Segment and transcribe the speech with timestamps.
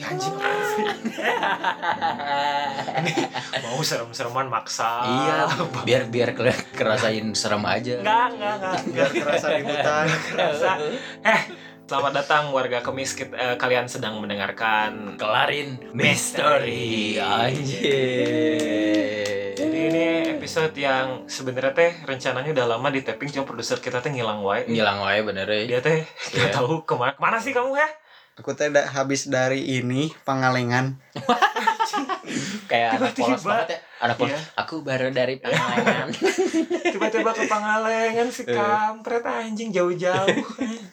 [0.00, 0.84] Ya anjing apa sih?
[3.68, 5.04] Mau serem-sereman maksa.
[5.04, 5.44] iya,
[5.84, 6.32] biar biar
[6.72, 8.00] kerasain serem aja.
[8.00, 8.80] Enggak, enggak, enggak.
[8.88, 10.70] biar kerasa di hutan Kerasa.
[11.20, 11.40] Eh,
[11.84, 17.20] selamat datang warga kemis eh, kalian sedang mendengarkan Kelarin Mystery.
[17.20, 18.79] misteri anjir.
[20.40, 24.64] Episode yang sebenarnya teh rencananya udah lama di tapping cuma produser kita teh ngilang wae.
[24.64, 25.68] Ngilang wae bener ya.
[25.68, 26.56] Dia teh nggak Iya.
[26.56, 27.84] tahu ke mana ke mana sih kamu ya?
[28.32, 30.96] aku teh da- habis dari ini pangalengan
[32.72, 33.78] Kayak anak polos banget ya.
[34.00, 34.32] Anak polos.
[34.32, 34.40] Iya.
[34.56, 36.08] Aku baru dari Pangalengan.
[36.94, 38.56] Tiba-tiba ke Pangalengan si Eh.
[38.56, 40.40] kampret anjing jauh-jauh.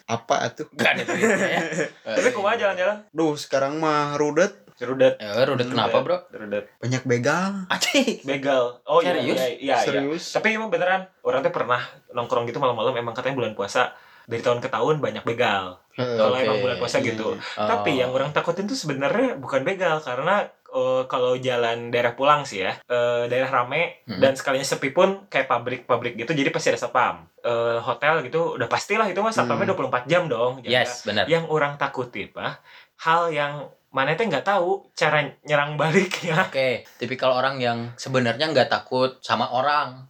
[0.05, 1.61] apa atuh Gak ada ceritanya.
[2.03, 2.97] Tapi kumaha jalan-jalan?
[3.09, 5.17] duh sekarang mah rudet Rudet.
[5.17, 6.17] Eh, Rudet kenapa, Bro?
[6.29, 6.69] Rudet.
[6.77, 8.21] banyak begal Acih.
[8.23, 8.77] Begal.
[8.83, 9.33] Oh iya, Serius?
[9.33, 9.77] iya, iya, iya.
[9.79, 11.81] serius Tapi emang beneran orang teh pernah
[12.11, 15.79] nongkrong gitu malam-malam emang katanya bulan puasa dari tahun ke tahun banyak begal.
[15.93, 16.43] Kalau Oke.
[16.43, 17.33] emang bulan puasa gitu.
[17.33, 17.37] Oh.
[17.57, 22.59] Tapi yang orang takutin tuh sebenarnya bukan begal karena eh, kalau jalan daerah pulang sih
[22.59, 24.19] ya, eh, daerah rame Hmm.
[24.19, 27.23] dan sekalinya sepi pun kayak pabrik-pabrik gitu jadi pasti ada satpam.
[27.39, 30.59] Eh, hotel gitu udah pastilah itu mah satpamnya 24 jam dong.
[30.59, 30.83] jaga.
[30.83, 31.23] Yes, benar.
[31.25, 32.59] Yang orang takutin mah
[32.99, 36.43] hal yang mana teh nggak tahu cara nyerang baliknya.
[36.43, 40.05] Oke, tipikal orang yang sebenarnya nggak takut sama orang.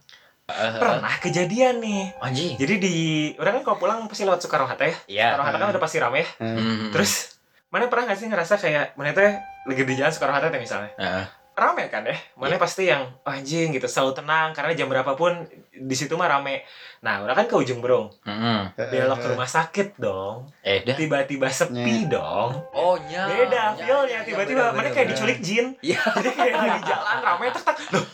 [0.48, 2.08] Eh, Pernah kejadian nih.
[2.18, 2.56] anjing.
[2.56, 2.96] Jadi di
[3.36, 4.96] orang kan kalau pulang pasti lewat Soekarno Hatta ya.
[5.06, 5.26] Iya.
[5.36, 6.28] Soekarno Hatta kan udah pasti rame ya.
[6.40, 6.88] Hmm.
[6.88, 7.36] Terus
[7.68, 9.36] mana pernah gak sih ngerasa kayak mana teh
[9.68, 10.92] lagi di jalan Soekarno Hatta teh misalnya.
[10.96, 11.24] Heeh.
[11.58, 12.14] Rame kan ya.
[12.38, 12.62] Mana Iya.
[12.62, 15.42] pasti yang oh, anjing gitu selalu tenang karena jam berapapun
[15.74, 16.62] di situ mah rame.
[17.02, 18.14] Nah, orang kan ke ujung Berung.
[18.22, 18.78] Mm-mm.
[18.78, 20.46] Belok ke rumah sakit dong.
[20.62, 20.94] Eh, dah.
[20.94, 22.54] Tiba-tiba sepi dong.
[22.70, 23.26] Oh, nya.
[23.26, 25.74] Beda nya, feel-nya nya, tiba-tiba bener, kayak diculik jin.
[25.82, 25.98] Iya.
[25.98, 27.76] Jadi kayak lagi jalan rame tek tek.
[27.90, 28.04] Loh,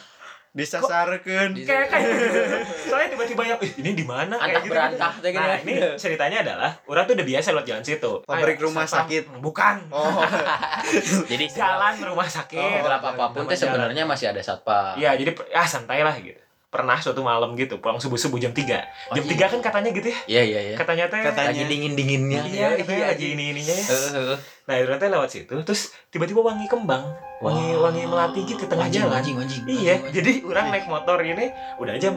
[0.55, 2.39] disasarkan Di- kayak kayak gitu.
[2.87, 4.71] Soalnya tiba-tiba yang "Ih, ini di mana kayak gitu.
[4.71, 5.35] berantah gini.
[5.35, 8.13] Nah, ini ceritanya adalah orang tuh udah biasa lewat jalan situ.
[8.23, 9.43] Pabrik rumah sakit.
[9.43, 9.77] Bukan.
[9.91, 10.23] oh
[11.31, 12.55] Jadi Jalan rumah sakit.
[12.55, 14.95] Oh, gelap apa pun teh sebenarnya masih ada satpam.
[14.95, 16.44] Iya, jadi ah santai lah gitu.
[16.75, 18.83] Pernah suatu malam gitu, pulang subuh-subuh jam 3.
[19.09, 19.47] Oh, Jam iya.
[19.47, 20.19] 3 kan katanya gitu ya.
[20.27, 20.77] Iya, iya, iya.
[20.77, 21.55] Katanya teh Katanya.
[21.55, 22.41] Lagi dingin-dinginnya.
[22.45, 23.87] Iya, katanya lagi ini-ininya ya.
[23.87, 24.39] Heeh, heeh.
[24.65, 27.15] Nah, teh lewat situ, terus tiba-tiba wangi kembang.
[27.39, 27.87] Wangi Wah.
[27.87, 29.21] wangi melati gitu di tengah Anjing, jalan.
[29.23, 29.63] anjing, anjing.
[29.63, 30.15] Iya, anjing, anjing.
[30.19, 31.47] jadi orang naik motor ini
[31.79, 32.09] udah aja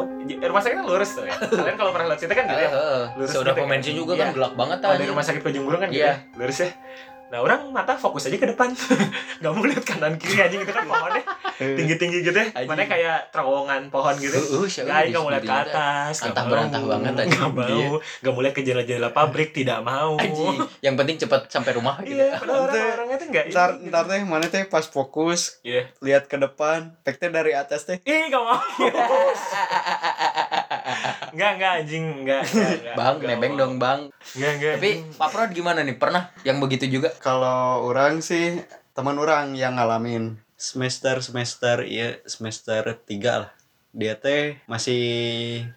[0.41, 1.35] rumah sakitnya lurus tuh ya.
[1.61, 2.69] Kalian kalau pernah lewat situ kan gitu ya.
[3.13, 3.67] Lurus Sudah gitu kan.
[3.93, 4.21] juga Iya.
[4.25, 5.09] kan gelap banget anjing.
[5.13, 6.13] rumah sakit Burung kan gitu Iya.
[6.17, 6.69] ya, lurus ya.
[7.27, 8.71] Nah orang mata fokus aja ke depan.
[9.43, 11.23] Gak mau lihat kanan kiri anjing itu kan pohonnya.
[11.57, 12.47] Tinggi-tinggi gitu ya.
[12.63, 14.37] Mana kayak terowongan pohon gitu.
[14.37, 17.35] Heeh, siapa Gak, gak mau lihat ke atas gak Antah berantah banget anjing.
[17.35, 17.99] Gak mau.
[17.99, 20.15] Gak mau lihat ke jendela-jendela pabrik Tidak mau.
[20.15, 22.15] Anjing, yang penting cepat sampai rumah gitu.
[22.15, 25.91] Iya padahal orang-orangnya tuh gak ntar ntar teh mana teh pas fokus Iya.
[25.99, 27.99] lihat ke depan pek teh dari atas teh.
[28.01, 28.55] Ih gak mau
[31.33, 32.43] Enggak, enggak anjing Enggak.
[32.99, 34.11] Bang, nebeng dong, Bang.
[34.35, 35.95] Enggak, enggak Tapi Pak Prod gimana nih?
[35.99, 37.09] Pernah yang begitu juga?
[37.19, 38.61] kalau orang sih
[38.97, 43.51] teman orang yang ngalamin semester semester iya semester tiga lah
[43.93, 45.01] dia teh masih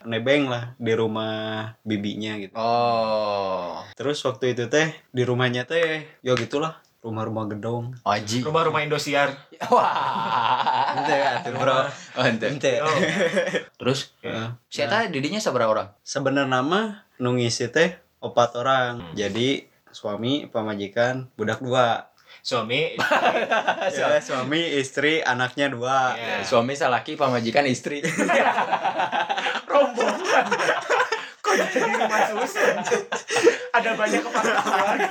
[0.08, 6.32] nebeng lah di rumah bibinya gitu Oh, terus waktu itu teh di rumahnya teh ya
[6.36, 8.40] gitulah rumah-rumah gedong Aji.
[8.40, 9.32] Rumah-rumah Indosiar
[9.72, 10.92] Wah.
[10.94, 12.46] ente bro Oh, ente.
[12.46, 12.92] ente Oh,
[13.78, 14.48] Terus Heeh.
[14.66, 15.88] si eta didinya seberapa orang?
[16.00, 16.80] sebenarnya nama
[17.16, 19.14] nu ngisi teh opat orang Hmm.
[19.14, 22.08] jadi suami pamajikan budak dua
[22.40, 22.94] Suami
[23.90, 26.40] ya, suami istri anaknya dua Iya.
[26.40, 28.00] Suami salaki pamajikan istri.
[29.66, 30.46] rombongan
[31.52, 32.74] kok jadi rumah susun
[33.70, 35.10] ada banyak kepala keluarga.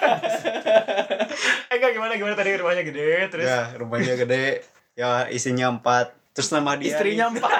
[1.67, 2.33] Eh enggak gimana gimana?
[2.33, 3.45] Tadi rumahnya gede terus?
[3.45, 4.63] Ya rumahnya gede.
[4.95, 6.15] Ya isinya empat.
[6.29, 7.59] Terus nama dia Istrinya nih, empat.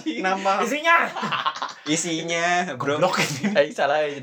[0.24, 0.96] Nama isinya?
[1.84, 2.46] Isinya.
[2.74, 3.20] Bro goblok.
[3.20, 3.52] ini.
[3.60, 4.16] Eh, salah ya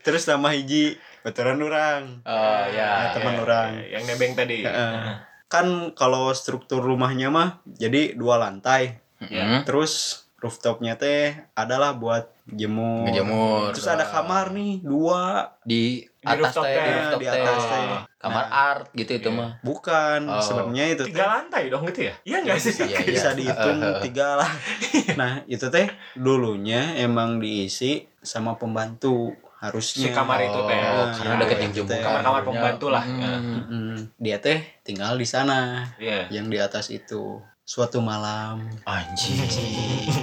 [0.00, 2.20] terus nama hiji veteran orang.
[2.24, 3.16] Oh, Ya, ya.
[3.16, 3.68] teman Ya, orang.
[3.78, 4.64] ya, yang nebeng tadi.
[4.64, 5.28] Heeh.
[5.50, 5.66] kan
[5.98, 9.00] kalau struktur rumahnya mah jadi dua lantai.
[9.20, 9.68] Hmm.
[9.68, 13.70] terus rooftopnya teh adalah buat jemur Ngejemur.
[13.70, 17.86] terus ada kamar nih dua di atas teh, di rooftop di atas teh.
[18.18, 18.64] Kamar Nah.
[18.68, 19.38] art gitu itu Iya.
[19.38, 19.50] mah.
[19.60, 20.40] bukan Oh.
[20.40, 23.00] sebenarnya itu tiga lantai dong gitu ya iya nggak sih Iya, iya.
[23.06, 24.00] bisa dihitung Heeh.
[24.04, 24.50] tiga lah
[25.14, 30.80] nah itu teh dulunya emang diisi sama pembantu harusnya Si kamar itu teh.
[30.80, 32.00] Oh, karena Iya, deket yang itu jemur.
[32.00, 33.04] Kamar-kamar pembantu lah.
[33.04, 33.44] Hmm.
[33.60, 33.92] Mm-mm.
[34.16, 39.46] dia teh tinggal di sana iya yang di atas itu suatu malam Anjing.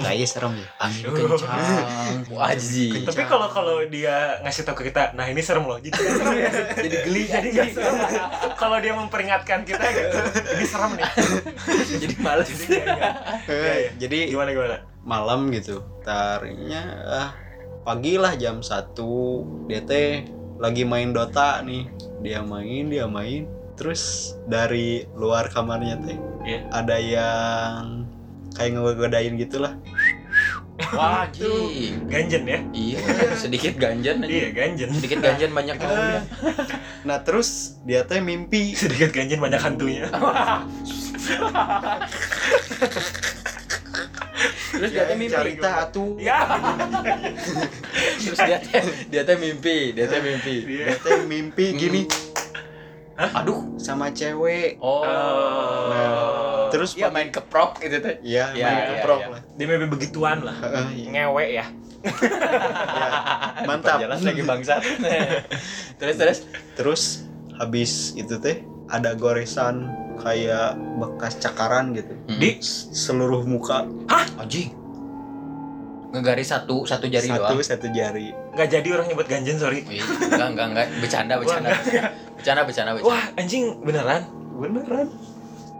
[0.04, 2.28] kayak serem ya Angin kencang.
[2.36, 3.08] Wajib.
[3.08, 6.50] tapi kalau kalau dia ngasih tahu ke kita nah ini serem loh jadi serem ya.
[6.76, 7.96] jadi geli jadi nggak serem
[8.52, 10.18] kalau dia memperingatkan kita gitu
[10.60, 11.08] ini serem nih
[12.04, 12.48] jadi males.
[12.52, 13.14] jadi nggak.
[13.48, 13.90] Iya, iya.
[13.96, 17.30] jadi gimana gimana malam gitu tarinya ah,
[17.80, 20.28] pagi lah jam satu dia teh
[20.60, 21.88] lagi main Dota nih
[22.20, 23.48] dia main dia main
[23.78, 24.02] terus
[24.44, 26.60] dari luar kamarnya teh Iya.
[26.70, 28.02] ada yang
[28.52, 29.78] kayak ngegodain gitulah
[30.90, 32.06] Wah, anjing.
[32.06, 33.02] ganjen ya Iya,
[33.34, 34.30] sedikit ganjan aja.
[34.30, 36.22] iya ganjen Sedikit ganjan banyak gaulnya.
[37.02, 40.06] nah terus dia teh mimpi sedikit ganjen banyak hantunya
[44.70, 45.34] Terus dia teh mimpi.
[45.34, 46.38] cerita atuh ya
[48.16, 50.54] Terus dia teh dia teh mimpi, dia teh mimpi.
[50.64, 50.84] Iya.
[50.84, 52.00] dia teh mimpi gini
[53.18, 53.74] Aduh.
[53.76, 55.02] sama cewek Oh.
[55.02, 56.10] Nah,
[56.70, 58.16] terus Iya main keprok gitu teh.
[58.22, 59.32] Iya, Iya, main iya, keprok iya.
[59.34, 59.40] lah.
[59.56, 61.08] dia mimpi begituan lah Heeh, iya.
[61.10, 61.66] ngewe ya
[63.66, 63.98] Mantap.
[63.98, 64.80] Jelas lagi bangsat.
[65.98, 66.38] terus terus
[66.78, 67.02] Terus
[67.58, 72.62] habis itu teh ada goresan kayak bekas cakaran gitu Di?
[72.94, 73.82] Seluruh muka
[74.38, 74.77] anjing.
[76.08, 77.60] Ngegaris satu satu jari satu doang.
[77.60, 78.32] satu jari.
[78.56, 81.68] nggak jadi orang nyebut ganjen sorry Wih, enggak enggak enggak bercanda bercanda.
[81.68, 82.10] Wah, enggak.
[82.38, 83.08] Bercanda bercanda bercanda.
[83.12, 84.22] wah anjing beneran
[84.58, 85.06] Beneran?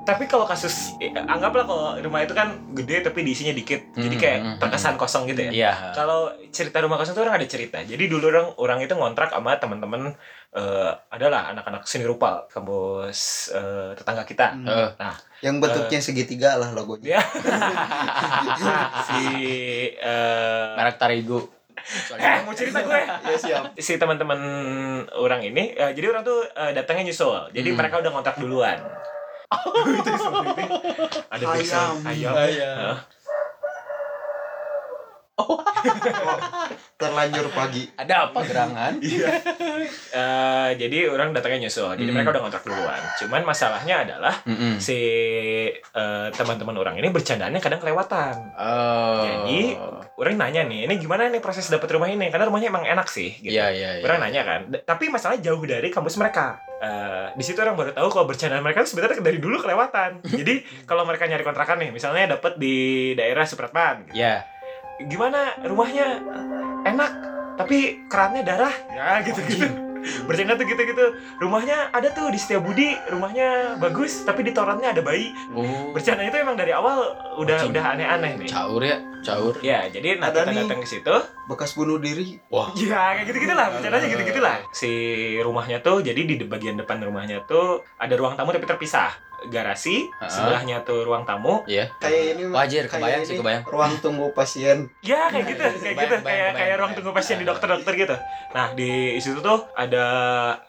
[0.09, 4.17] Tapi kalau kasus eh, anggaplah kalau rumah itu kan gede tapi diisinya dikit jadi Hmm,
[4.19, 5.73] kayak hmm, hmm, terkesan kosong gitu ya Iya.
[5.93, 9.55] kalau cerita rumah kosong itu orang ada cerita jadi dulu orang orang itu ngontrak sama
[9.55, 10.17] teman-teman
[10.51, 13.19] eh, adalah anak-anak seni rupa kampus
[13.53, 14.65] eh, tetangga kita Hmm.
[14.65, 15.15] Heeh.
[15.41, 17.05] Yang bentuknya segitiga lah logonya.
[17.05, 17.21] dia
[19.07, 19.23] si
[19.95, 21.39] eh Merek Tarigu.
[21.39, 23.63] eh, Soalnya mau cerita gue Ya siap.
[23.77, 24.41] si teman-teman
[25.15, 27.77] orang ini eh, jadi orang tuh eh, datangnya nyusul jadi Hmm.
[27.77, 28.79] mereka udah ngontrak duluan
[30.01, 31.05] itu seperti itu.
[31.33, 31.95] ada Ayam.
[32.05, 32.95] ayam ayam
[35.39, 35.63] Oh,
[36.99, 37.87] terlanjur pagi.
[37.95, 38.99] ada apa gerangan?
[39.09, 39.31] Iya.
[40.11, 41.95] Eh, jadi orang datangnya nyusul.
[41.95, 42.17] Jadi Hmm.
[42.17, 42.99] mereka udah ngontrak duluan.
[43.17, 44.77] Cuman masalahnya adalah Mm-mm.
[44.77, 44.99] si
[45.71, 48.35] eh, teman-teman orang ini bercandaannya kadang kelewatan.
[48.53, 49.23] Oh.
[49.23, 49.79] Jadi,
[50.19, 52.27] Orang nanya nih, ini gimana nih proses dapet rumah ini?
[52.27, 53.39] Karena rumahnya emang enak sih.
[53.39, 53.55] Gitu.
[53.55, 54.03] Iya iya iya.
[54.03, 54.61] Orang nanya kan.
[54.67, 56.59] D- Tapi masalahnya jauh dari kampus mereka.
[56.77, 60.19] Eh, di situ orang baru tahu kalau bercandaan mereka sebenarnya dari dulu kelewatan.
[60.43, 62.77] Jadi kalau mereka nyari kontrakan nih, misalnya dapet di
[63.15, 64.43] daerah Supratman, Iya.
[65.01, 66.19] Gimana rumahnya
[66.85, 67.13] enak
[67.55, 69.67] tapi kerannya darah ya gitu gitu
[70.25, 71.05] bercanda tuh gitu gitu
[71.39, 75.91] rumahnya ada tuh di Setiabudi rumahnya bagus tapi di torrentnya ada bayi Oh.
[75.91, 77.03] bercanda itu emang dari awal
[77.37, 77.75] udah Anjing.
[77.75, 79.55] udah aneh-aneh nih Caur ya, caur.
[79.59, 80.59] ya jadi nanti Ada kita nih.
[80.65, 81.17] datang ke situ
[81.47, 82.39] Bekas bunuh diri.
[82.47, 82.71] Wah.
[82.75, 84.91] ya kayak gitu gitulah bercandanya gitu gitulah si
[85.39, 89.11] rumahnya tuh jadi di bagian depan rumahnya tuh ada ruang tamu tapi terpisah
[89.47, 90.27] garasi Ha-ha.
[90.27, 91.87] sebelahnya tuh ruang tamu Iya.
[91.99, 93.63] Kayak ini Wajar, kebayang sih, kebayang.
[93.65, 94.91] Ruang tunggu pasien.
[95.01, 97.93] Ya kayak gitu, kayak Bayang, gitu, bayang, kayak bayang, kayak ruang tunggu pasien di dokter-dokter
[97.95, 98.17] gitu.
[98.51, 100.05] Nah di situ tuh ada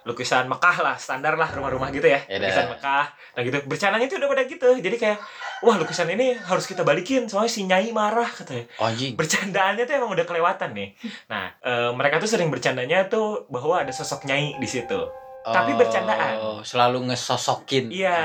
[0.04, 2.46] lukisan Mekah lah, standar lah rumah-rumah gitu ya, Ya dah.
[2.46, 3.06] lukisan Mekah.
[3.10, 4.70] Nah gitu, bercananya tuh udah pada gitu.
[4.76, 5.18] Jadi kayak,
[5.62, 8.70] wah lukisan ini harus kita balikin, soalnya si Nyai marah katanya.
[8.78, 9.16] Oh, anjing.
[9.16, 10.90] Bercandaannya tuh emang udah kelewatan nih.
[11.28, 15.02] Nah eh, mereka tuh sering bercandanya tuh bahwa ada sosok Nyai di situ.
[15.50, 16.34] Tapi Oh, bercandaan.
[16.62, 17.90] Selalu ngesosokin.
[17.90, 18.20] Iya,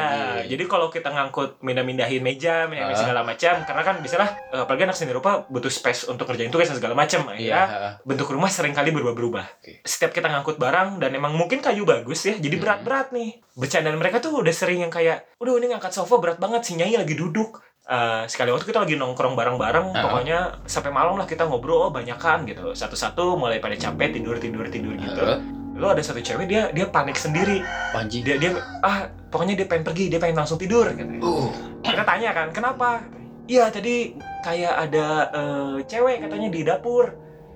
[0.44, 2.98] jadi kalau kita ngangkut mindah-mindahin meja, mindahin Ah.
[2.98, 6.66] segala macam, karena kan bisalah eh, apalagi anak seni rupa butuh space untuk kerjain tugas
[6.66, 7.30] dan segala macam.
[7.30, 7.34] Iya.
[7.34, 7.62] Akhirnya
[8.02, 9.46] bentuk rumah sering kali berubah-berubah.
[9.58, 9.80] Oke.
[9.82, 12.62] Setiap kita ngangkut barang dan emang mungkin kayu bagus ya, jadi Hmm.
[12.62, 13.38] berat-berat nih.
[13.54, 16.94] Bercandaan mereka tuh udah sering yang kayak, udah ini ngangkat sofa berat banget, si Nyai
[16.94, 17.62] lagi duduk.
[17.84, 20.02] Eh, sekali waktu kita lagi nongkrong bareng-bareng, Ah.
[20.02, 22.72] pokoknya sampai malam lah kita ngobrol, oh banyakan gitu.
[22.72, 25.20] Satu-satu mulai pada capek tidur tidur tidur gitu.
[25.20, 25.63] Heeh.
[25.74, 27.58] Lo ada satu cewek dia dia panik sendiri,
[27.90, 28.22] Oh, anjing.
[28.22, 31.10] dia dia ah pokoknya dia pengen pergi, dia pengen langsung tidur gitu.
[31.18, 31.50] Uh.
[31.82, 33.02] Kita tanya kan, kenapa?
[33.44, 37.12] Iya tadi kayak ada eh, cewek katanya di dapur.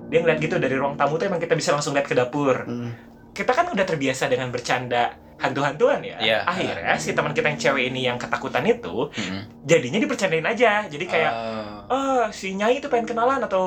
[0.08, 2.64] Dia ngeliat gitu dari ruang tamu tuh emang kita bisa langsung lihat ke dapur.
[2.64, 2.92] Hmm.
[3.32, 6.18] Kita kan udah terbiasa dengan bercanda hantu-hantuan ya.
[6.18, 6.38] Iya.
[6.42, 9.62] Akhirnya si teman kita yang cewek ini yang ketakutan itu Mm-mm.
[9.62, 10.84] jadinya dipercandain aja.
[10.84, 11.67] Jadi kayak Ah.
[11.88, 13.64] Oh si Nyai itu pengen kenalan atau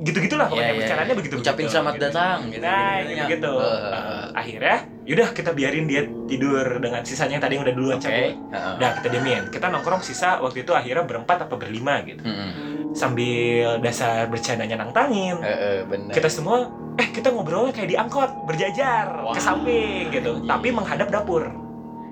[0.00, 1.18] gitu-gitulah pokoknya Iya, iya, bercandanya iya.
[1.18, 2.62] begitu Ucapin selamat datang gitu.
[2.62, 3.10] Nah, gitu.
[3.10, 3.52] gitu gitu.
[3.58, 4.26] Eh.
[4.30, 8.06] akhirnya, yaudah kita biarin dia tidur dengan sisanya yang tadi yang udah duluan Oke.
[8.06, 8.32] cabut.
[8.54, 8.72] Heeh.
[8.78, 9.42] Udah kita diemin.
[9.50, 12.22] Kita nongkrong sisa waktu itu akhirnya berempat apa berlima gitu.
[12.22, 12.94] Mm-mm.
[12.94, 15.42] Sambil dasar bercandanya nantangin.
[15.42, 16.14] Heeh, bener.
[16.14, 19.34] Kita semua eh kita ngobrolnya kayak di angkot, berjajar Wah.
[19.34, 21.46] ke samping gitu, tapi menghadap dapur.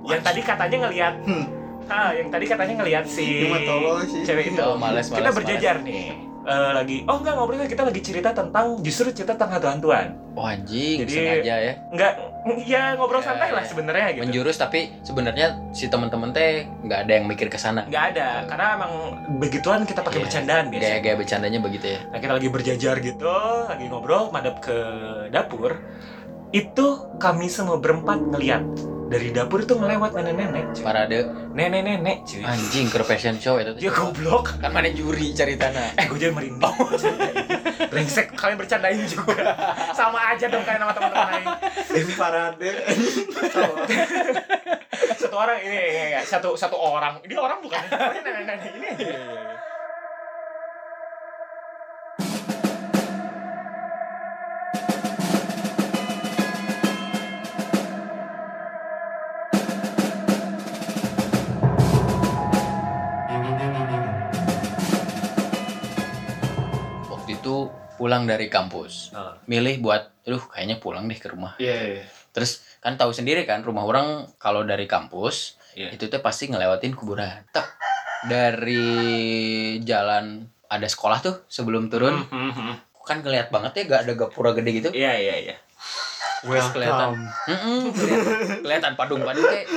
[0.07, 1.47] Yang tadi katanya ngelihat Hmm.
[1.87, 4.23] Ah, yang tadi katanya ngelihat si sih.
[4.23, 4.62] cewek itu.
[4.62, 6.26] Oh, males, kita males, berjajar nih.
[6.47, 10.14] Eh, lagi oh enggak ngobrolnya kita lagi cerita tentang justru cerita tentang hantu-hantuan.
[10.38, 11.73] Oh anjing, Jadi- sengaja ya.
[11.90, 12.12] Enggak
[12.62, 13.59] ya ngobrol Ya, santai ya.
[13.59, 14.23] lah sebenarnya gitu.
[14.23, 17.83] Menjurus tapi sebenarnya si temen-temen teh nggak ada yang mikir ke sana.
[17.90, 18.93] Nggak ada, karena emang
[19.43, 20.25] begituan kita pakai Iya.
[20.31, 20.87] bercandaan biasanya.
[20.95, 22.00] Gaya-gaya bercandanya begitu ya.
[22.07, 23.35] Nah kita lagi berjajar gitu,
[23.66, 24.76] lagi ngobrol, madep ke
[25.28, 25.83] dapur.
[26.55, 28.62] Itu kami semua berempat ngeliat
[29.07, 30.83] dari dapur itu ngelewat nenek-nenek, cuy.
[30.83, 31.19] Parade
[31.55, 32.43] nenek-nenek, cuy.
[32.43, 33.71] anjing ke fashion show itu.
[33.79, 34.59] Dia goblok.
[34.59, 35.95] Kan mana juri cari tanah.
[35.95, 36.75] Eh, gue jadi merinding.
[37.91, 39.55] Brengsek, kalian bercandain juga.
[39.95, 41.47] Sama aja dong kayak nama teman-teman lain.
[41.87, 42.71] Tim parade.
[45.17, 48.57] satu orang ini ya, ya, satu satu orang ini orang bukan ini nah, nah, nah,
[48.73, 48.88] ini
[67.47, 69.15] itu pulang dari kampus.
[69.15, 69.38] Ah.
[69.47, 71.55] milih buat aduh kayaknya pulang deh ke rumah.
[71.62, 72.05] Iya iya.
[72.35, 75.95] Terus kan tahu sendiri kan rumah orang kalau dari kampus Iya.
[75.95, 77.47] itu tuh pasti ngelewatin kuburan.
[77.55, 77.69] Tek,
[78.26, 78.83] dari
[79.85, 82.17] jalan ada sekolah tuh sebelum turun.
[82.26, 82.75] Hmm, hmm,
[83.07, 84.88] kan ngeliat banget ya gak ada gapura gede gitu.
[84.91, 85.57] Iya iya iya.
[86.43, 87.15] Terus kelihatan.
[87.47, 88.35] Mm-mm, kelihatan,
[88.67, 89.69] kelihatan padung-padung kayak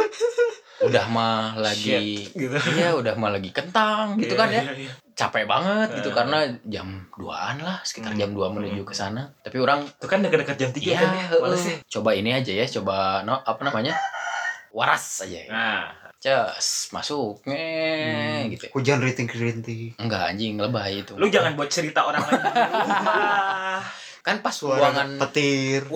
[0.80, 2.56] udah mah lagi Shit, gitu.
[2.80, 4.64] iya udah mah lagi kentang gitu kan ya.
[4.64, 4.92] Iya, iya.
[5.20, 6.16] Capek banget gitu Eh.
[6.16, 8.22] karena jam 2an lah sekitar Hmm.
[8.22, 11.26] jam 2 menuju ke sana tapi orang itu kan dekat-dekat jam 3 iya kan ya
[11.36, 14.00] males ya coba ini aja ya coba no, apa namanya
[14.72, 15.50] waras aja ya.
[15.50, 15.84] nah
[16.20, 17.64] Cus, masuk nge
[18.52, 18.66] gitu.
[18.76, 19.96] Hujan rintik-rintik.
[19.96, 21.16] Enggak anjing lebay itu.
[21.16, 22.44] lu jangan buat cerita orang lain
[24.20, 25.88] kan pas Suara buangan petir.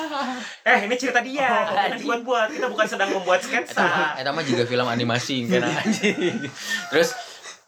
[0.68, 4.44] eh ini cerita dia Wah, bukan buat buat kita bukan sedang membuat sketsa Eta mah
[4.44, 6.52] juga film animasi kan anjing.
[6.92, 7.16] Terus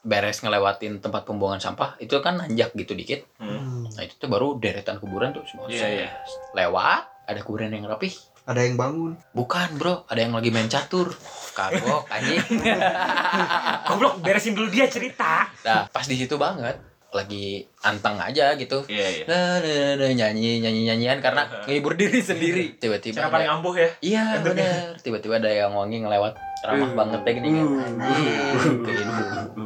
[0.05, 3.25] beres ngelewatin tempat pembuangan sampah itu kan nanjak gitu dikit.
[3.41, 3.89] Hmm.
[3.89, 5.67] Nah itu tuh baru deretan kuburan tuh semua.
[5.67, 6.09] Iya, iya.
[6.53, 8.13] Lewat ada kuburan yang rapih.
[8.45, 9.17] Ada yang bangun.
[9.33, 11.17] Bukan bro, ada yang lagi main catur.
[11.57, 12.45] Kagok anjing.
[13.89, 16.77] goblok beresin dulu dia cerita Nah pas di situ banget
[17.15, 17.47] lagi
[17.81, 18.83] anteng aja gitu.
[18.87, 22.75] iya iya Nah, nah, nah, nyanyi nyanyi nyanyian karena ngehibur diri sendiri.
[22.83, 26.95] Tiba-tiba cara ada- paling ampuh ya Iya bener Tiba-tiba ada yang wangi ngelewat Ramah Uh.
[26.95, 27.83] banget kayak gini kan Uh.
[27.85, 29.59] Anjing.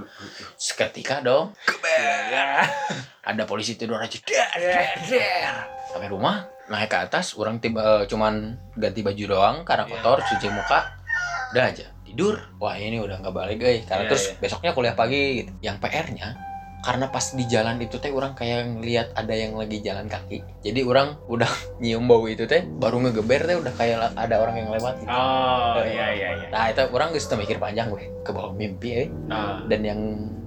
[0.54, 1.54] Seketika dong
[2.28, 2.66] ya
[3.22, 4.72] Ada polisi tidur aja Der, Iya.
[4.74, 5.54] der, der.
[5.86, 8.34] Sampai rumah Naik ke atas Orang tiba eh, cuman
[8.74, 9.92] ganti baju doang Karena Iya.
[9.94, 10.80] kotor Cuci muka
[11.50, 14.34] Udah aja Tidur Wah ini udah nggak balik guys Karena Iya, terus iya.
[14.38, 16.28] besoknya kuliah pagi gitu Yang PR-nya
[16.88, 20.40] karena pas di jalan itu teh orang kayak ngeliat ada yang lagi jalan kaki.
[20.64, 21.52] Jadi orang udah
[21.84, 25.12] nyium bau itu teh baru ngegeber teh udah kayak ada orang yang lewat gitu.
[25.12, 26.48] oh iya iya iya.
[26.48, 29.08] Nah itu orang gak mikir panjang gue ke bawah mimpi eh.
[29.28, 30.00] Ah, Dan yang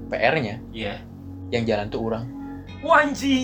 [0.10, 0.98] PR-nya iya.
[1.54, 2.26] yang jalan tuh orang
[2.82, 3.38] Wanji.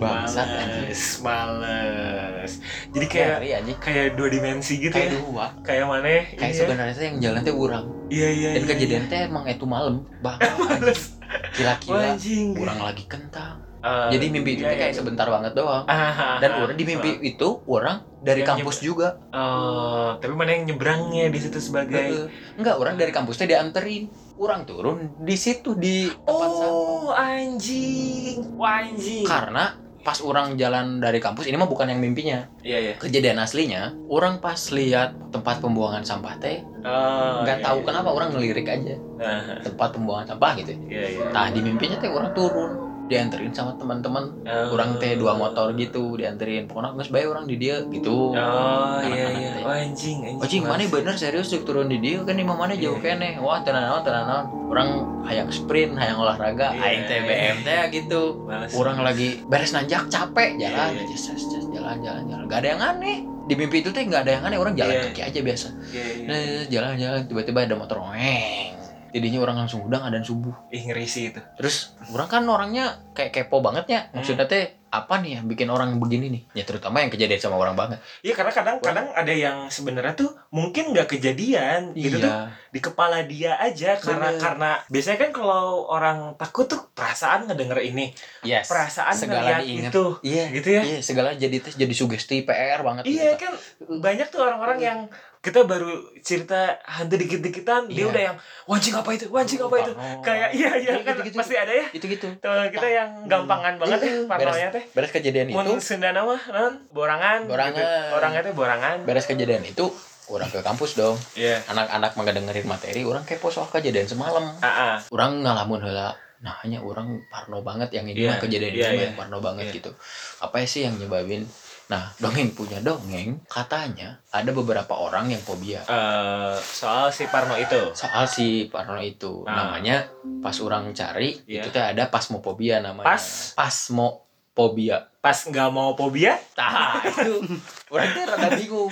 [0.00, 2.52] Bangsat, males males.
[2.96, 3.76] Jadi kayak anjing?
[3.76, 5.20] kayak dua dimensi gitu kayak ya?
[5.20, 5.44] dua.
[5.60, 6.08] Kayak mana?
[6.32, 6.58] Kayak Iya.
[6.64, 7.84] sebenarnya tuh yang jalan tuh orang.
[8.08, 9.10] Iya iya dan iya, kejadian iya.
[9.12, 9.94] teh emang itu malam.
[10.24, 11.20] Bang males.
[11.52, 12.16] kira-kira
[12.56, 13.60] orang lagi kentang.
[13.78, 14.98] Ah, jadi mimpi itu iya, teh kayak iya.
[15.04, 15.84] sebentar banget doang.
[15.84, 16.88] Ah, dan ah, orang di ah.
[16.88, 19.20] mimpi itu orang dari Yang kampus juga.
[19.28, 22.32] Oh, tapi mana yang nyebrangnya di situ sebagai?
[22.56, 28.54] Enggak orang dari kampus teh dianterin orang turun di situ di tempat sampah Oh, anjing.
[28.54, 29.24] Wah, anjing.
[29.24, 32.94] karena pas orang jalan dari kampus ini mah bukan yang mimpinya Iya, iya.
[32.96, 37.86] kejadian aslinya orang pas lihat tempat pembuangan sampah teh Oh, nggak iya, tahu iya.
[37.86, 38.94] kenapa orang ngelirik aja
[39.66, 41.24] tempat pembuangan sampah gitu Iya, iya.
[41.28, 44.72] nah di mimpinya teh orang turun dianterin sama teman-teman Oh.
[44.72, 49.26] orang teh dua motor gitu dianterin pokoknya nggak bayar orang di dia gitu Oh, iya,
[49.30, 49.50] iya.
[49.58, 50.44] Oh, anjing, anjing.
[50.46, 53.16] Cing mana bener serius cek turun di dia kan di mana jauh Iya.
[53.16, 54.88] kene wah tenan naon tenan naon orang
[55.24, 56.80] hayang sprint hayang olahraga Iya.
[56.82, 58.72] aing teh BM teh gitu Males.
[58.72, 61.02] orang lagi beres nanjak capek jalan Iya, iya.
[61.02, 64.22] aja jas, jas, jalan jalan jalan gak ada yang aneh di mimpi itu teh nggak
[64.22, 65.04] ada yang aneh orang jalan Iya.
[65.08, 66.26] kaki aja biasa Iya, iya.
[66.26, 68.76] Nah, jalan jalan tiba-tiba ada motor weng
[69.10, 71.40] jadinya orang langsung udang ada subuh Ih, ngeri sih itu.
[71.56, 76.00] terus orang kan orangnya kayak kepo banget ya maksudnya teh apa nih yang bikin orang
[76.00, 80.16] begini nih ya terutama yang kejadian sama orang banget Iya, karena kadang-kadang ada yang sebenarnya
[80.16, 84.40] tuh mungkin nggak kejadian gitu tuh iya di kepala dia aja karena Bener.
[84.40, 88.12] karena biasanya kan kalau orang takut tuh perasaan ngedenger ini,
[88.42, 89.88] yes perasaan segala diingat.
[89.88, 90.82] itu, iya gitu ya.
[90.84, 93.44] iya segala jadi tes jadi sugesti PR banget Iya gitu.
[93.44, 93.52] kan
[94.00, 94.98] banyak tuh orang-orang yang
[95.40, 98.06] kita baru cerita hantu dikit-dikitan dia Iya.
[98.06, 100.20] udah yang wancing apa itu wancing apa itu Parno.
[100.20, 101.36] kayak iya iya Iya, kan gitu-gitu.
[101.36, 105.10] pasti ada ya itu gitu teman kita yang gampangan banget ya Iya, parnonya teh beres
[105.10, 107.72] kejadian mun itu Sunda nama non borangan Borangan.
[107.72, 107.86] gitu.
[108.12, 109.86] orangnya teh borangan beres kejadian itu
[110.28, 114.98] orang ke kampus dong iya anak-anak mah dengerin materi orang kepo soal kejadian semalam ah.
[115.08, 118.84] orang ngalamun heula nah hanya orang parno banget yang ini Iya, mah kejadian iya, ini
[118.84, 119.04] mah iya.
[119.04, 119.74] yang parno banget Iya.
[119.76, 119.90] gitu
[120.38, 121.42] apa sih yang nyebabin
[121.88, 127.80] nah dongeng punya dongeng katanya ada beberapa orang yang fobia Eh, soal si Parno itu
[127.92, 129.56] soal si parno itu Ah.
[129.72, 130.04] namanya
[130.38, 131.64] pas orang cari Iya.
[131.64, 133.56] itu teh ada pasmofobia namanya Pas?
[133.56, 137.40] pasmofobia pas nggak mau fobia Nah, itu
[137.88, 138.90] orang tuh rada bingung.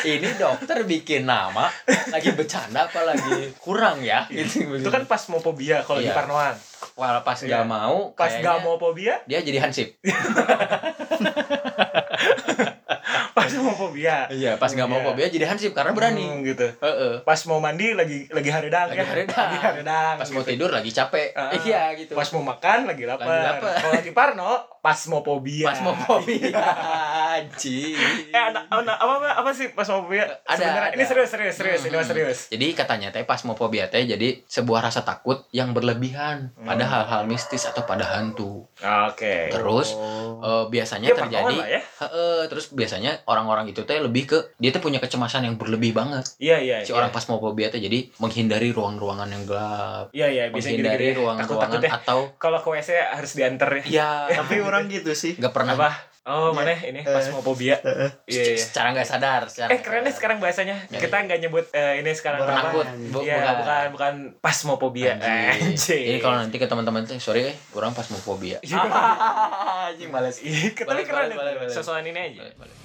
[0.00, 1.66] Ini dokter bikin nama
[2.06, 4.24] lagi bercanda apa lagi kurang ya?
[4.26, 4.70] Gitu.
[4.72, 6.14] itu kan pas mau fobia kalau di Iya.
[6.14, 6.54] Parnoan
[6.94, 7.58] Walau pas Iya.
[7.58, 9.98] gak mau, pas nggak mau fobia dia jadi hansip.
[12.20, 12.79] ハハハ。
[13.80, 14.26] fobia.
[14.28, 15.06] Iya, pas nggak mau Iya.
[15.06, 16.22] fobia jadi hansip karena berani.
[16.22, 16.66] Hmm, gitu.
[16.76, 17.14] Heeh.
[17.22, 19.06] Pas mau mandi lagi lagi haredang Lagi ya.
[19.06, 19.36] haredang.
[19.46, 20.14] Lagi haredang.
[20.16, 20.50] Pas mau gitu.
[20.50, 21.28] tidur lagi capek.
[21.32, 21.50] Ah.
[21.54, 22.12] Iya gitu.
[22.12, 23.26] Pas mau makan lagi lapar.
[23.26, 23.72] Lagi lapar.
[23.76, 25.66] Kalau lagi parno, pas mau fobia.
[25.66, 26.50] Pas mau fobia.
[27.30, 27.96] Anjing.
[28.28, 30.26] Eh, ada, ada- apa, apa, apa sih pas mau fobia?
[30.42, 30.96] Ada, Sebenarnya ada.
[30.96, 32.10] ini serius, serius, serius, ini mah Hmm.
[32.10, 32.38] serius.
[32.48, 36.92] Jadi katanya teh pas mau fobia teh jadi sebuah rasa takut yang berlebihan pada Hmm.
[36.92, 38.66] hal-hal mistis atau pada hantu.
[39.06, 39.48] Oke.
[39.48, 40.40] Terus Oh.
[40.40, 41.80] eh, biasanya Ya, terjadi ya.
[42.00, 46.24] Heeh, terus biasanya orang-orang itu teh lebih ke dia tuh punya kecemasan yang berlebih banget.
[46.40, 46.76] Iya, iya.
[46.80, 46.96] Si iya.
[46.96, 51.80] orang pas mau fobia teh jadi menghindari ruang-ruangan yang gelap, Iya, iya, bisa menghindari ruang-ruangan
[51.84, 51.90] ya.
[52.00, 53.84] atau Kalau ke WC harus diantar ya.
[53.86, 54.10] ya
[54.40, 55.36] Tapi orang gitu sih.
[55.36, 56.09] nggak pernah Apa?
[56.22, 56.54] Oh, Ya.
[56.54, 57.32] mana ini pas Eh.
[57.32, 57.80] mau fobia.
[57.80, 58.10] Heeh.
[58.26, 58.56] Iya, iya.
[58.58, 59.42] secara nggak sadar.
[59.46, 60.76] Secara Eh, keren deh sekarang bahasanya.
[60.86, 62.84] Ya, Kita nggak nyebut eh, ini sekarang penakut.
[63.08, 65.16] Bu- Iya, bukan bukan pas mau fobia.
[65.16, 66.04] Anjing.
[66.06, 68.60] Jadi kalau nanti ke teman-teman tuh sorry eh orang pas mau fobia.
[68.60, 68.84] Iya.
[69.88, 70.36] Anjing males.
[70.40, 71.72] Iya, tapi keren balik.
[71.72, 72.44] Sosokan ini aja.
[72.44, 72.76] Balik, balik.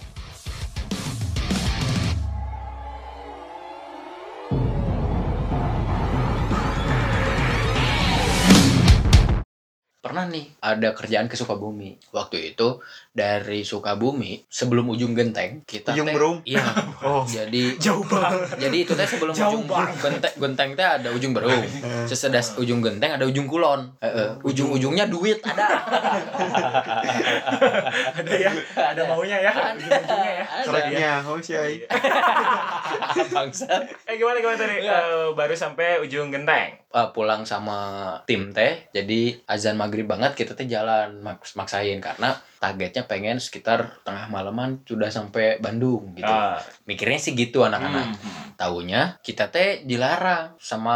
[10.15, 11.99] Pernah nih ada kerjaan ke Sukabumi.
[12.15, 12.79] Waktu itu
[13.11, 16.37] dari Sukabumi sebelum ujung genteng kita Ujung teh- Berung?
[16.47, 16.63] Iya.
[17.05, 17.27] Oh.
[17.27, 18.55] Jadi Jauh banget.
[18.57, 19.99] jadi itu teh sebelum Jauh ujung banget.
[19.99, 21.59] genteng, genteng teh ada ujung berung.
[22.07, 23.91] Sesedas ujung genteng ada ujung kulon.
[23.99, 24.39] Heeh.
[24.39, 25.67] Ujung-ujungnya duit ada.
[28.15, 29.51] ada ya, ada maunya ya.
[29.75, 30.45] Ujung-ujungnya ya.
[30.63, 31.75] Kerennya, oh ai.
[33.35, 33.67] Bangsa.
[34.07, 34.79] Eh gimana gimana tadi?
[34.79, 34.95] Iya.
[34.95, 36.79] Eh, baru sampai ujung genteng.
[36.95, 37.77] uh, pulang sama
[38.23, 41.99] tim teh jadi azan maghrib banget kita teh jalan maks maksain.
[41.99, 46.29] Karena targetnya pengen sekitar tengah malaman sudah sampai Bandung gitu.
[46.29, 46.57] Ah.
[46.89, 48.17] mikirnya sih gitu anak-anak.
[48.17, 48.43] Hmm.
[48.55, 50.95] taunya kita teh dilarang sama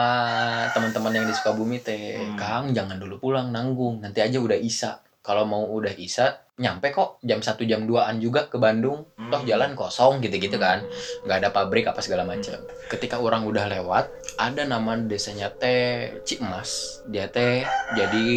[0.71, 2.15] teman-teman yang di Sukabumi teh.
[2.17, 2.37] Hmm.
[2.39, 3.99] Kang jangan dulu pulang nanggung.
[3.99, 5.03] Nanti aja udah isa.
[5.19, 9.05] Kalau mau udah isa nyampe kok jam 1 jam 2an juga ke Bandung.
[9.29, 9.49] Toh Hmm.
[9.49, 10.87] jalan kosong gitu-gitu kan.
[11.27, 12.57] Nggak ada pabrik apa segala macam
[12.89, 14.09] ketika orang udah lewat
[14.41, 17.61] ada nama desanya teh Cimas dia teh
[17.93, 18.27] jadi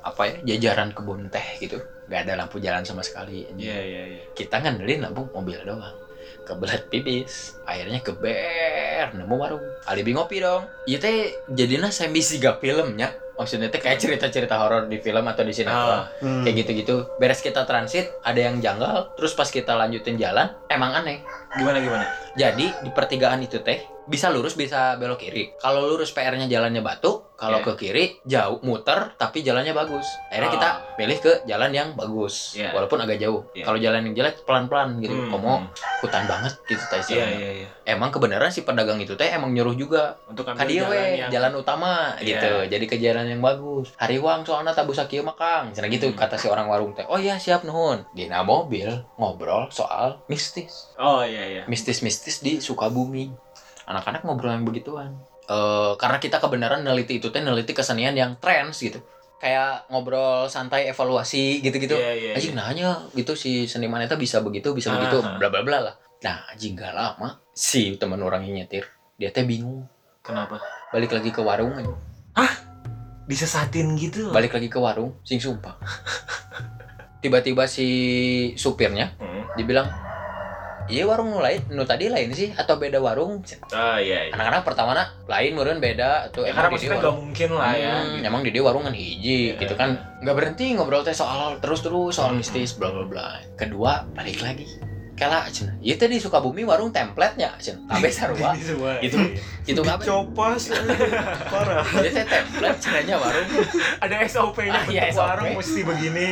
[0.00, 1.80] apa ya jajaran kebun teh gitu.
[2.08, 3.46] Nggak ada lampu jalan sama sekali.
[3.56, 4.22] Iya iya iya.
[4.32, 5.96] kita ngandelin lampu mobil doang.
[6.44, 9.64] Kebelat pipis akhirnya keber nemu warung.
[9.86, 10.64] Alibi ngopi dong.
[10.88, 11.16] Iya teh
[11.52, 13.12] jadinya saya siga filmnya.
[13.36, 16.04] Maksudnya teh kayak cerita-cerita horor di film atau di sinetron.
[16.04, 16.08] Ah.
[16.20, 16.42] Hmm.
[16.44, 17.16] kayak gitu-gitu.
[17.20, 19.16] Beres kita transit ada yang janggal.
[19.16, 21.24] Terus pas kita lanjutin jalan emang aneh.
[21.56, 22.06] Gimana gimana?
[22.38, 27.30] jadi di pertigaan itu teh bisa lurus bisa belok kiri kalau lurus PR-nya jalannya batu
[27.32, 27.64] kalau Iya.
[27.64, 30.54] ke kiri jauh muter tapi jalannya bagus akhirnya Ah.
[30.54, 32.74] kita pilih ke jalan yang bagus Iya.
[32.74, 33.64] walaupun agak jauh Iya.
[33.64, 35.70] kalau jalan yang jelek pelan-pelan gitu Hmm, komo hmm.
[36.00, 37.38] hutan banget gitu teh Iya istilahnya.
[37.38, 37.68] iya iya.
[37.88, 41.52] emang kebenaran si pedagang itu teh emang nyuruh juga Untuk ambil jalan we yang jalan
[41.54, 42.26] utama Iya.
[42.26, 46.18] gitu jadi ke jalan yang bagus hariwang soalnya tabu sakieu makang cenah gitu Hmm.
[46.18, 51.22] kata si orang warung teh oh iya siap nuhun dina mobil ngobrol soal mistis Oh
[51.22, 51.62] iya iya.
[51.64, 53.32] mistis-mistis di Sukabumi
[53.90, 55.10] anak-anak ngobrol yang begituan
[55.42, 59.02] Eh karena kita kebenaran neliti itu teh neliti kesenian yang trends gitu
[59.36, 62.32] kayak ngobrol santai evaluasi gitu-gitu Iya iya.
[62.32, 65.34] anjing nanya gitu si seniman itu bisa begitu bisa Ah, begitu ah.
[65.36, 69.42] bla bla bla lah nah anjing gak lama si teman orang yang nyetir dia teh
[69.42, 69.88] bingung
[70.20, 70.60] Kenapa?
[70.88, 71.98] balik lagi ke warung anjing.
[73.26, 74.30] Disesatin gitu.
[74.30, 75.78] balik lagi ke warung sing sumpah
[77.22, 77.86] tiba-tiba si
[78.54, 79.46] supirnya Hmm.
[79.54, 79.86] dibilang
[80.90, 81.62] iya warung nu lain.
[81.70, 83.40] Nu tadi lain sih atau beda warung?
[83.70, 84.32] Oh iya iya.
[84.34, 84.92] anak-anak pertama
[85.30, 86.26] lain meureun beda.
[86.28, 87.94] Atau Ya, karena maksudnya dia gak mungkin lah ya.
[87.94, 88.26] Hmm, gitu.
[88.26, 89.94] emang di dia warungan hiji Iya, gitu kan.
[90.20, 93.26] Nggak berhenti ngobrol teh soal terus terus soal mistis bla bla bla.
[93.54, 94.89] Kedua balik lagi
[95.20, 98.92] kala cenah ieu teh di Sukabumi warung template-nya cenah kabeh sarua Ini semua.
[98.98, 99.18] Gitu.
[99.66, 100.72] itu kabeh Copas
[101.52, 101.84] parah.
[101.94, 103.48] ieu teh template cenahnya warung
[104.02, 105.28] Ada SOP-nya Ah, iya, bentuk SOP.
[105.28, 106.28] warung mesti begini.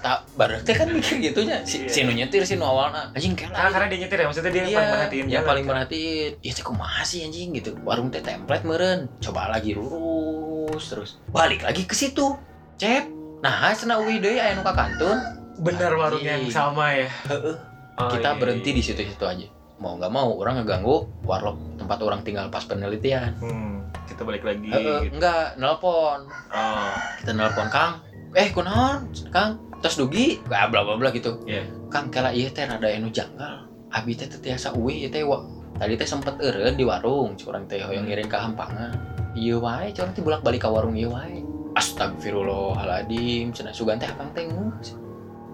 [0.00, 1.88] Tak baru teh kan mikir gitunya si, Iya.
[1.88, 4.60] si nu nyetir si nu awalna anjing kela Karena, karena dia nyetir ya, maksudnya dia
[4.60, 5.22] yang paling merhatiin.
[5.22, 9.46] yang jalan, paling merhatiin ya teh kumaha sih anjing gitu warung teh template meren coba
[9.48, 12.34] lagi lurus terus balik lagi ke situ
[12.74, 13.06] cep
[13.38, 15.16] nah cenah uwi deui aya nu ka kantun
[15.56, 17.04] Bener warung yang sama ya.
[17.26, 17.52] Heeh.
[18.00, 18.76] Oh, kita iya, berhenti iya.
[18.76, 19.46] di situ-situ aja.
[19.80, 23.32] Mau nggak mau orang ngeganggu warlock tempat orang tinggal pas penelitian.
[23.40, 24.68] Hmm, kita balik lagi.
[24.68, 25.20] Heeh, gitu.
[25.20, 26.28] enggak nelpon.
[26.52, 28.00] Oh, kita nelpon kang.
[28.36, 29.08] Eh kunaon?
[29.32, 30.40] Kang terus dugi?
[30.44, 31.40] Bla bla bla bla gitu.
[31.44, 31.64] Iya.
[31.90, 33.66] kang kala iya teh rada anu janggal.
[33.90, 35.42] Abi teh tiasa uwi teh wa
[35.80, 38.94] tadi teh sempet eureun di warung curang teh hoyong ngiring ka hampangan.
[39.34, 41.42] Ieu wae curang teh bolak balik ka warung ieu wae.
[41.74, 44.46] Astagfirullahaladzim cenah sugan teh akang teh.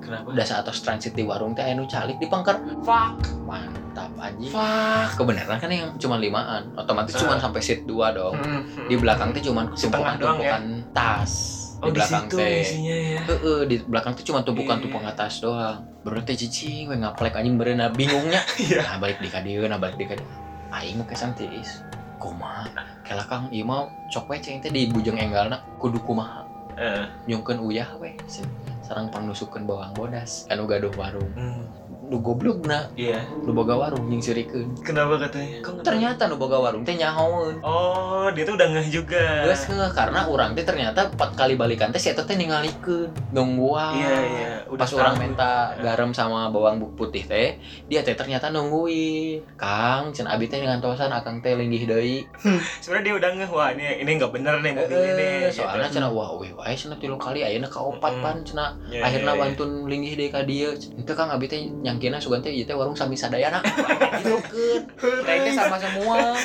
[0.07, 0.27] Kenapa?
[0.29, 3.19] udah saat transit di warung teh anu calik dipengker Fuck.
[3.43, 5.19] mantap anjing Fuck.
[5.19, 7.21] kebenaran kan yang cuma limaan otomatis Ah.
[7.21, 10.57] cuma sampai seat 2 dong Hmm, di belakang tuh cuma Setengah doang ya?
[10.93, 11.33] tas
[11.77, 12.65] Oh di belakang situ teh.
[12.65, 13.21] isinya ya.
[13.23, 15.13] Heeh, di belakang tuh cuma tumpukan-tumpukan Iya.
[15.13, 15.85] atas doang.
[16.01, 18.41] Baru teh cicing we ngaplek anjing bereuna bingungnya.
[18.57, 18.81] Iya.
[18.81, 20.25] Nah, balik di kadieu, nah balik di kadieu.
[20.73, 21.85] Aing mah kesan tiis.
[22.17, 22.65] Kumaha?
[23.05, 26.46] Kela Kang ieu mah cok we ceng teh di bujeng enggalna kudu kumaha.
[26.77, 28.13] Eh, Nyungkeun uyah we.
[28.85, 30.45] Sarang panusupkeun bawang bodas.
[30.53, 31.33] Anu gaduh warung.
[31.33, 31.65] hmm,
[32.07, 33.19] Nu goblokna, Iya.
[33.37, 34.79] nu boga warung jeung sirikeun.
[34.79, 35.59] Kenapa katanya?
[35.59, 37.59] Nggak- Ternyata nu boga warung teh nyahoeun.
[37.61, 39.43] Oh, dia tuh udah ngeh juga.
[39.43, 43.99] Geus ngeh karena urang teh ternyata empat kali balikan teh si eta teh ningalikeun nungguan.
[43.99, 44.51] Iya, iya.
[44.67, 45.23] Udah Pas orang tahu.
[45.25, 45.83] minta Iya.
[45.83, 49.43] garam sama bawang putih teh, dia teh ternyata nungguin.
[49.57, 52.23] Kang, cen abi teh dengan tosan akang teh linggih deui.
[52.79, 55.29] Sebenarnya dia udah ngeh, wah ini ini nggak bener nih mobil ini.
[55.43, 55.99] Eh, soalnya gitu.
[55.99, 58.23] cenah wah weh wae cenah tilu kali ayeuna ka opat Mm-mm.
[58.23, 58.71] pan cenah.
[58.87, 60.71] Iya, Akhirnya iya, bantun linggih deui ka dieu.
[60.95, 61.67] Itu Kang abi teh
[61.97, 63.65] nyangkina sugan teh ieu teh warung sami sadayana.
[64.21, 64.83] Gitu keun.
[65.01, 66.37] Kirain teh sama semua.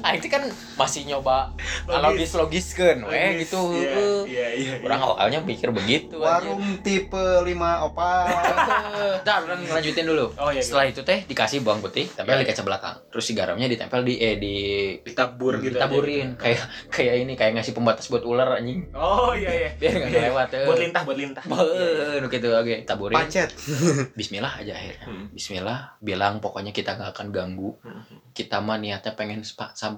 [0.00, 0.42] Aing teh kan
[0.74, 1.52] masih nyoba
[1.86, 3.60] logis logiskeun we gitu.
[3.74, 4.22] Iya, heueuh.
[4.24, 4.72] iya, iya.
[4.80, 7.46] Orang awalnya pikir begitu warung tipe 5
[7.84, 8.28] opat
[9.24, 10.32] Ntar orang lanjutin dulu.
[10.36, 10.64] Oh iya.
[10.64, 12.96] Setelah itu teh dikasih bawang putih, tempel di kaca belakang.
[13.08, 14.54] Terus si garamnya ditempel di eh di
[15.02, 15.76] ditabur gitu.
[15.76, 18.88] ditaburin kayak kayak ini kayak ngasih pembatas buat ular anjing.
[18.92, 19.70] Oh iya iya.
[19.76, 20.22] Biar nggak Iya.
[20.30, 20.48] lewat.
[20.52, 20.64] eh.
[20.64, 21.42] Buat lintah, buat lintah.
[21.44, 22.22] Iya, iya.
[22.22, 23.18] Nu gitu oke, taburin.
[23.18, 23.50] pacet
[24.18, 25.06] Bismillah aja akhirnya.
[25.06, 25.26] Hmm.
[25.34, 27.74] Bismillah, bilang pokoknya kita nggak akan ganggu.
[27.82, 28.02] Hmm.
[28.32, 29.42] Kita mah niatnya pengen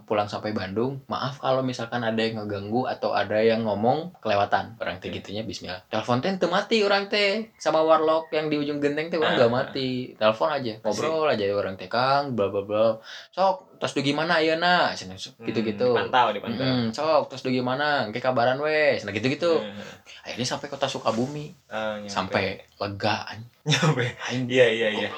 [0.08, 1.04] pulang sampai Bandung.
[1.06, 4.78] Maaf kalau misalkan ada yang ngeganggu atau ada yang ngomong kelewatan.
[4.80, 5.84] Orang teh gitunya Bismillah.
[5.92, 9.38] Telepon teh mati orang teh sama warlock yang di ujung genteng teh orang Ah.
[9.44, 9.88] nggak mati.
[10.16, 12.86] Telepon aja, ngobrol aja orang teh Kang, bla bla bla.
[13.34, 14.90] Sok, tos du gimana ayeuna?
[14.92, 15.86] Cenah gitu-gitu.
[15.86, 16.62] Hmm, Dipantau, dipantau.
[16.62, 18.04] Hmm, sok, tos du gimana?
[18.04, 18.98] Engke kabaran we.
[18.98, 19.58] Nah gitu-gitu.
[19.58, 19.82] Hmm.
[20.22, 22.06] Akhirnya sampai kota Sukabumi, nyampe.
[22.06, 23.16] sampai lega
[23.64, 24.04] nyampe.
[24.46, 25.10] Iya iya iya.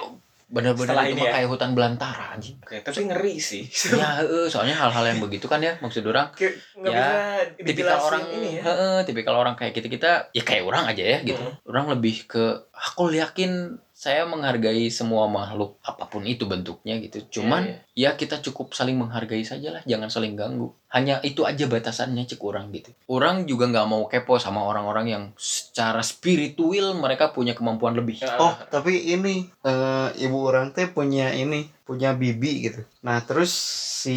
[0.46, 1.31] Bener-bener Setelah itu ya?
[1.33, 2.59] kayak hutan belantara anjing.
[2.59, 3.70] Oke, tapi ngeri sih.
[3.94, 7.07] ya heeh, soalnya hal-hal yang begitu kan ya maksud orang Kayak nggak Ya,
[7.55, 8.62] tipikal orang ini ya.
[8.66, 11.55] heeh, tipikal orang kayak kita kita ya kayak orang aja ya gitu Mm.
[11.64, 17.20] orang lebih ke aku yakin saya menghargai semua makhluk apa pun itu bentuknya gitu.
[17.28, 20.72] Cuman Iya, ya kita cukup saling menghargai saja lah jangan saling ganggu.
[20.88, 22.96] Hanya itu aja batasannya cek orang gitu.
[23.12, 28.24] Orang juga nggak mau kepo sama orang-orang yang secara spiritual mereka punya kemampuan lebih.
[28.24, 28.40] Ya.
[28.40, 32.80] oh tapi ini eh, ibu orang teh punya ini punya bibi gitu.
[33.04, 33.52] Nah terus
[34.00, 34.16] si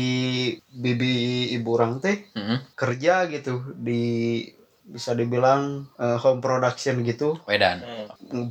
[0.72, 2.72] bibi ibu orang teh Heeh.
[2.80, 4.48] kerja gitu di
[4.84, 7.36] bisa dibilang eh, home production gitu.
[7.44, 7.84] Wedan.
[7.84, 7.93] Hmm.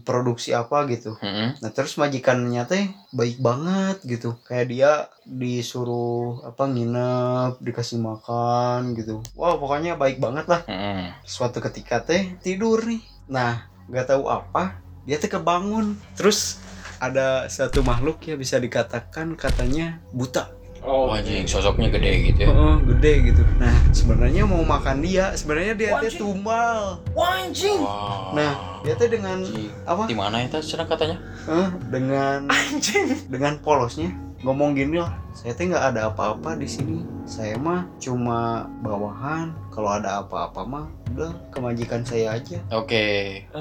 [0.06, 1.54] Produksi apa gitu Heeh.
[1.62, 4.34] Nah terus majikannya teh baik banget gitu.
[4.42, 4.92] Kayak dia
[5.22, 9.22] disuruh apa nginep, dikasih makan gitu.
[9.38, 10.62] Wah pokoknya baik banget lah.
[10.66, 11.12] Heeh.
[11.22, 13.02] Suatu ketika teh tidur nih.
[13.30, 15.94] Nah nggak tahu apa dia teh kebangun.
[16.18, 16.58] Terus
[17.02, 20.62] ada satu makhluk ya bisa dikatakan katanya buta.
[20.82, 23.42] Oh, Wah, anjing sosoknya gede gitu ya Oh, gede gitu.
[23.56, 25.30] Nah sebenarnya mau makan dia.
[25.32, 26.98] Sebenarnya dia teh tumbal.
[27.14, 27.78] Wah, anjing.
[27.78, 28.34] Wah.
[28.34, 29.70] Nah dia teh dengan Anjing.
[29.86, 30.02] apa?
[30.04, 33.30] di mana itu cenah katanya Eh, dengan Anjing.
[33.30, 34.10] dengan polosnya
[34.42, 39.94] ngomong gini lah saya teh nggak ada apa-apa di sini saya mah cuma bawahan kalau
[39.94, 43.06] ada apa-apa mah udah kemajikan saya aja oke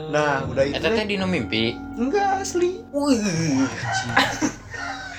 [0.10, 1.78] nah udah itu Eta teh teh dino mimpi.
[1.94, 3.62] enggak asli Wih.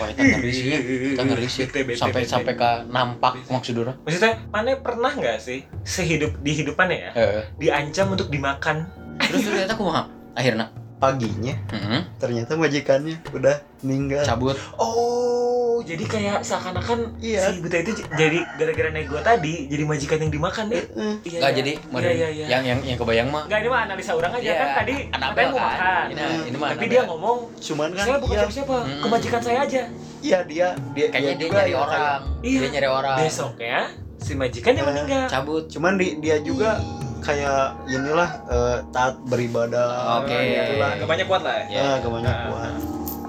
[0.03, 0.79] Wah, eta ngeri sih ya.
[0.83, 1.63] Kita ngeri sih.
[1.95, 3.95] Sampai sampai ke nampak maksud orang.
[4.03, 7.43] Maksudnya, mana pernah nggak sih sehidup di hidupannya ya Heeh.
[7.63, 8.91] diancam untuk dimakan?
[9.23, 10.11] Terus ternyata kumaha?
[10.35, 10.75] Akhirnya.
[11.03, 12.07] paginya Heeh.
[12.23, 14.55] ternyata majikannya udah meninggal Cabut.
[14.79, 15.42] Oh,
[15.85, 17.41] jadi kayak seakan-akan Iya.
[17.45, 20.77] si buta itu jadi gara-gara nego tadi jadi majikan yang dimakan ya?
[20.77, 21.39] Eh, Iya.
[21.39, 21.59] Enggak iya.
[21.59, 22.47] jadi Iya, iya, iya.
[22.49, 23.43] yang yang yang kebayang mah.
[23.45, 25.69] Enggak ini mah analisa orang aja Iya, kan tadi Anabel katanya mau kan.
[25.69, 26.05] makan.
[26.07, 26.91] Ini, ini mah Tapi Anabel.
[26.91, 29.01] dia ngomong, cuman kan saya bukan iya, siapa-siapa, Mm-mm.
[29.01, 29.83] ke majikan saya aja.
[30.21, 32.21] iya dia dia kayaknya dia juga nyari ya orang.
[32.41, 32.59] Iya.
[32.59, 33.17] Dia nyari orang.
[33.19, 33.79] Besoknya
[34.17, 34.91] si majikan yang Eh.
[34.93, 35.25] meninggal.
[35.29, 35.65] Cabut.
[35.67, 36.79] cuman di, dia juga
[37.19, 40.35] kayak inilah eh, taat beribadah Oke.
[40.35, 41.59] gitulah Kebanyak kuat lah.
[41.67, 41.81] Ya.
[41.81, 42.47] Ah, kebanyak Ah.
[42.49, 42.73] kuat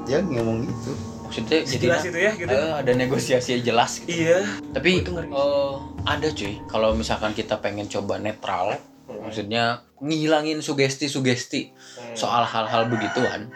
[0.03, 0.91] dia ngomong gitu
[1.33, 2.53] Maksudnya Sejelas itu ya gitu.
[2.53, 4.13] eh, ada negosiasi yang jelas gitu.
[4.13, 4.45] Iya.
[4.69, 5.01] Tapi
[5.33, 5.73] Oh, eh,
[6.05, 8.77] ada cuy, kalau misalkan kita pengen coba netral,
[9.09, 11.73] maksudnya ngilangin sugesti-sugesti
[12.13, 13.49] soal hal-hal begituan.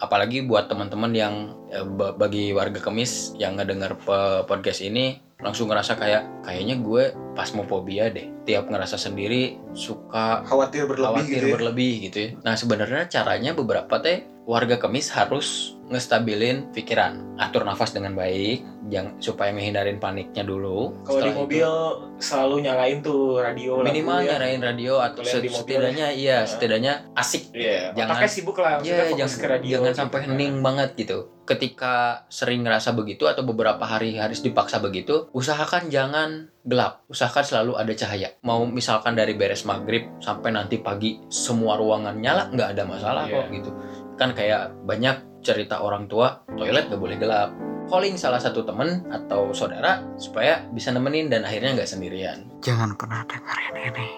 [0.00, 1.34] Apalagi buat teman-teman yang
[1.68, 4.00] eh, ba- bagi warga kemis yang ngedenger
[4.42, 7.04] podcast ini langsung ngerasa kayak kayaknya gue
[7.36, 8.32] pasmofobia deh.
[8.44, 11.52] Tiap ngerasa sendiri suka khawatir berlebih khawatir gitu ya.
[11.52, 12.28] berlebih gitu ya.
[12.40, 19.16] Nah sebenarnya caranya beberapa teh warga kemis harus ngestabilin pikiran, atur nafas dengan baik, yang
[19.16, 20.92] supaya ngehindarin paniknya dulu.
[21.02, 21.68] Kalau di mobil
[22.16, 24.36] selalu nyalain tuh radio itu, minimal ya.
[24.36, 26.46] nyarain radio atau mobil setidaknya iya Nah.
[26.46, 27.42] setidaknya asik.
[27.50, 29.70] Iya, Jangan- otaknya sibuk lah, maksudnya Iya, fokus jangan ke radio.
[29.70, 30.26] jangan gitu sampai kan.
[30.30, 31.18] hening banget gitu.
[31.44, 37.04] ketika sering ngerasa begitu atau beberapa hari harus dipaksa begitu, usahakan jangan gelap.
[37.04, 38.32] Usahakan selalu ada cahaya.
[38.40, 43.34] Mau misalkan dari beres maghrib sampai nanti pagi semua ruangan nyala nggak ada masalah Iya.
[43.36, 43.70] kok gitu.
[44.14, 47.50] Kan kayak banyak cerita orang tua toilet nggak boleh gelap.
[47.84, 52.48] Calling salah satu temen atau saudara supaya bisa nemenin dan akhirnya nggak sendirian.
[52.64, 54.08] Jangan pernah dengerin ini.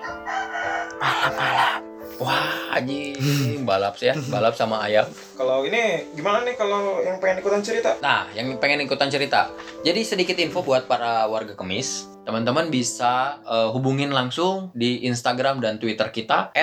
[1.02, 1.96] Malam-malam.
[2.16, 5.04] Wah, anjing, balap sih ya, balap sama ayam.
[5.36, 8.00] Kalau ini gimana nih kalau yang pengen ikutan cerita?
[8.00, 9.52] Nah, yang pengen ikutan cerita.
[9.84, 12.08] Jadi sedikit info buat para warga kemis.
[12.24, 16.56] Teman-teman bisa eh, hubungin langsung di Instagram dan Twitter kita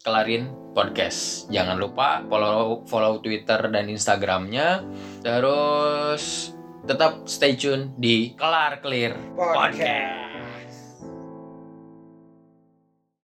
[0.00, 1.50] @kelarin podcast.
[1.52, 4.80] Jangan lupa follow follow Twitter dan Instagramnya.
[5.20, 6.56] Terus
[6.88, 10.49] tetap stay tune di Kelar Clear Podcast.